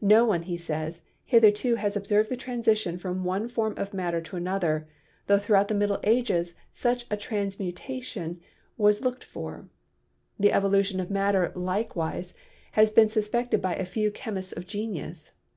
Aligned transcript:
"No 0.00 0.24
one," 0.24 0.42
he 0.42 0.56
says, 0.56 1.02
"hith 1.24 1.42
erto 1.42 1.74
has 1.78 1.96
observed 1.96 2.30
the 2.30 2.36
transition 2.36 2.96
from 2.96 3.24
one 3.24 3.48
form 3.48 3.74
of 3.76 3.92
matter 3.92 4.20
to 4.20 4.36
another, 4.36 4.86
tho 5.26 5.36
throughout 5.36 5.66
the 5.66 5.74
Middle 5.74 5.98
Ages 6.04 6.54
such 6.72 7.06
a 7.10 7.16
transmu 7.16 7.74
tation 7.74 8.38
was 8.76 9.00
looked 9.02 9.24
for. 9.24 9.68
The 10.38 10.52
evolution 10.52 11.00
of 11.00 11.10
matter 11.10 11.50
likewise 11.56 12.34
has 12.78 12.92
been 12.92 13.08
suspected 13.08 13.60
by 13.60 13.74
a 13.74 13.84
few 13.84 14.12
chemists 14.12 14.52
of 14.52 14.64
genius. 14.64 15.32